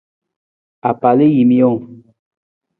Apalajiimijang. 0.89 1.79